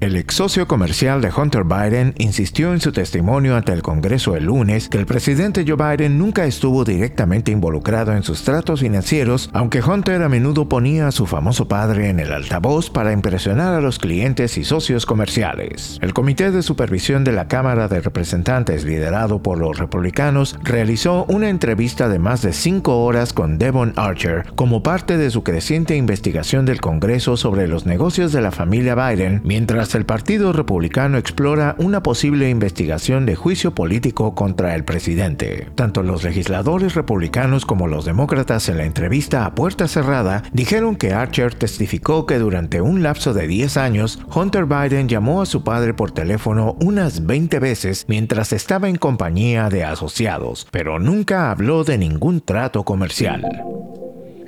El 0.00 0.14
ex 0.14 0.36
socio 0.36 0.68
comercial 0.68 1.20
de 1.20 1.32
Hunter 1.36 1.64
Biden 1.64 2.14
insistió 2.18 2.72
en 2.72 2.80
su 2.80 2.92
testimonio 2.92 3.56
ante 3.56 3.72
el 3.72 3.82
Congreso 3.82 4.36
el 4.36 4.44
lunes 4.44 4.88
que 4.88 4.96
el 4.96 5.06
presidente 5.06 5.64
Joe 5.66 5.74
Biden 5.74 6.18
nunca 6.18 6.44
estuvo 6.44 6.84
directamente 6.84 7.50
involucrado 7.50 8.12
en 8.12 8.22
sus 8.22 8.44
tratos 8.44 8.78
financieros, 8.78 9.50
aunque 9.52 9.82
Hunter 9.82 10.22
a 10.22 10.28
menudo 10.28 10.68
ponía 10.68 11.08
a 11.08 11.10
su 11.10 11.26
famoso 11.26 11.66
padre 11.66 12.10
en 12.10 12.20
el 12.20 12.32
altavoz 12.32 12.90
para 12.90 13.12
impresionar 13.12 13.74
a 13.74 13.80
los 13.80 13.98
clientes 13.98 14.56
y 14.56 14.62
socios 14.62 15.04
comerciales. 15.04 15.98
El 16.00 16.14
Comité 16.14 16.52
de 16.52 16.62
Supervisión 16.62 17.24
de 17.24 17.32
la 17.32 17.48
Cámara 17.48 17.88
de 17.88 18.00
Representantes, 18.00 18.84
liderado 18.84 19.42
por 19.42 19.58
los 19.58 19.78
republicanos, 19.78 20.56
realizó 20.62 21.24
una 21.24 21.48
entrevista 21.48 22.08
de 22.08 22.20
más 22.20 22.42
de 22.42 22.52
cinco 22.52 23.02
horas 23.04 23.32
con 23.32 23.58
Devon 23.58 23.94
Archer 23.96 24.44
como 24.54 24.84
parte 24.84 25.16
de 25.16 25.32
su 25.32 25.42
creciente 25.42 25.96
investigación 25.96 26.66
del 26.66 26.80
Congreso 26.80 27.36
sobre 27.36 27.66
los 27.66 27.84
negocios 27.84 28.30
de 28.30 28.42
la 28.42 28.52
familia 28.52 28.94
Biden, 28.94 29.40
mientras 29.42 29.87
el 29.94 30.04
Partido 30.04 30.52
Republicano 30.52 31.18
explora 31.18 31.74
una 31.78 32.02
posible 32.02 32.48
investigación 32.48 33.26
de 33.26 33.36
juicio 33.36 33.74
político 33.74 34.34
contra 34.34 34.74
el 34.74 34.84
presidente. 34.84 35.68
Tanto 35.74 36.02
los 36.02 36.24
legisladores 36.24 36.94
republicanos 36.94 37.64
como 37.64 37.86
los 37.86 38.04
demócratas 38.04 38.68
en 38.68 38.78
la 38.78 38.84
entrevista 38.84 39.46
a 39.46 39.54
puerta 39.54 39.88
cerrada 39.88 40.42
dijeron 40.52 40.96
que 40.96 41.12
Archer 41.12 41.54
testificó 41.54 42.26
que 42.26 42.38
durante 42.38 42.80
un 42.80 43.02
lapso 43.02 43.34
de 43.34 43.46
10 43.46 43.76
años, 43.76 44.18
Hunter 44.34 44.66
Biden 44.66 45.08
llamó 45.08 45.42
a 45.42 45.46
su 45.46 45.64
padre 45.64 45.94
por 45.94 46.10
teléfono 46.10 46.76
unas 46.80 47.26
20 47.26 47.58
veces 47.58 48.04
mientras 48.08 48.52
estaba 48.52 48.88
en 48.88 48.96
compañía 48.96 49.68
de 49.68 49.84
asociados, 49.84 50.66
pero 50.70 50.98
nunca 50.98 51.50
habló 51.50 51.84
de 51.84 51.98
ningún 51.98 52.40
trato 52.40 52.84
comercial. 52.84 53.44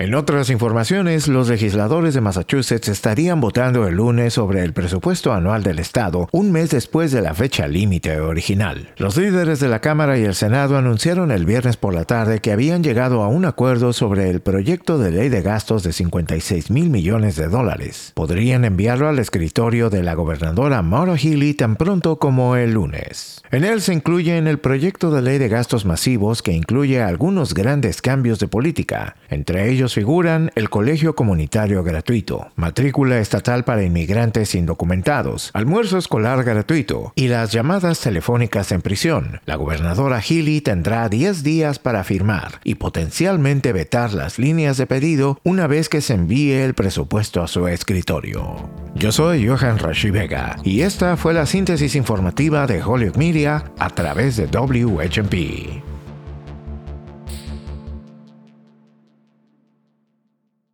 En 0.00 0.14
otras 0.14 0.48
informaciones, 0.48 1.28
los 1.28 1.50
legisladores 1.50 2.14
de 2.14 2.22
Massachusetts 2.22 2.88
estarían 2.88 3.38
votando 3.38 3.86
el 3.86 3.96
lunes 3.96 4.32
sobre 4.32 4.64
el 4.64 4.72
presupuesto 4.72 5.34
anual 5.34 5.62
del 5.62 5.78
Estado, 5.78 6.26
un 6.32 6.50
mes 6.52 6.70
después 6.70 7.12
de 7.12 7.20
la 7.20 7.34
fecha 7.34 7.68
límite 7.68 8.18
original. 8.18 8.94
Los 8.96 9.18
líderes 9.18 9.60
de 9.60 9.68
la 9.68 9.82
Cámara 9.82 10.16
y 10.16 10.24
el 10.24 10.34
Senado 10.34 10.78
anunciaron 10.78 11.30
el 11.30 11.44
viernes 11.44 11.76
por 11.76 11.92
la 11.92 12.06
tarde 12.06 12.40
que 12.40 12.50
habían 12.50 12.82
llegado 12.82 13.22
a 13.22 13.28
un 13.28 13.44
acuerdo 13.44 13.92
sobre 13.92 14.30
el 14.30 14.40
proyecto 14.40 14.96
de 14.96 15.10
ley 15.10 15.28
de 15.28 15.42
gastos 15.42 15.82
de 15.82 15.92
56 15.92 16.70
mil 16.70 16.88
millones 16.88 17.36
de 17.36 17.48
dólares. 17.48 18.12
Podrían 18.14 18.64
enviarlo 18.64 19.06
al 19.06 19.18
escritorio 19.18 19.90
de 19.90 20.02
la 20.02 20.14
gobernadora 20.14 20.80
Maura 20.80 21.18
Healy 21.18 21.52
tan 21.52 21.76
pronto 21.76 22.18
como 22.18 22.56
el 22.56 22.72
lunes. 22.72 23.42
En 23.50 23.64
él 23.64 23.82
se 23.82 23.92
incluye 23.92 24.38
en 24.38 24.46
el 24.46 24.60
proyecto 24.60 25.10
de 25.10 25.20
ley 25.20 25.36
de 25.36 25.48
gastos 25.48 25.84
masivos 25.84 26.40
que 26.40 26.52
incluye 26.52 27.02
algunos 27.02 27.52
grandes 27.52 28.00
cambios 28.00 28.38
de 28.38 28.48
política, 28.48 29.16
entre 29.28 29.68
figuran 29.94 30.50
el 30.54 30.70
colegio 30.70 31.14
comunitario 31.14 31.82
gratuito, 31.82 32.48
matrícula 32.56 33.18
estatal 33.18 33.64
para 33.64 33.82
inmigrantes 33.82 34.54
indocumentados, 34.54 35.50
almuerzo 35.54 35.98
escolar 35.98 36.44
gratuito 36.44 37.12
y 37.14 37.28
las 37.28 37.52
llamadas 37.52 38.00
telefónicas 38.00 38.72
en 38.72 38.82
prisión. 38.82 39.40
La 39.46 39.56
gobernadora 39.56 40.20
Healy 40.20 40.60
tendrá 40.60 41.08
10 41.08 41.42
días 41.42 41.78
para 41.78 42.04
firmar 42.04 42.60
y 42.64 42.76
potencialmente 42.76 43.72
vetar 43.72 44.12
las 44.12 44.38
líneas 44.38 44.76
de 44.76 44.86
pedido 44.86 45.38
una 45.44 45.66
vez 45.66 45.88
que 45.88 46.00
se 46.00 46.14
envíe 46.14 46.52
el 46.52 46.74
presupuesto 46.74 47.42
a 47.42 47.48
su 47.48 47.68
escritorio. 47.68 48.70
Yo 48.94 49.12
soy 49.12 49.46
Johan 49.46 49.78
Rashi 49.78 50.10
Vega 50.10 50.56
y 50.64 50.82
esta 50.82 51.16
fue 51.16 51.34
la 51.34 51.46
síntesis 51.46 51.94
informativa 51.94 52.66
de 52.66 52.82
Hollywood 52.82 53.16
Media 53.16 53.64
a 53.78 53.90
través 53.90 54.36
de 54.36 54.46
WHMP. 54.46 55.89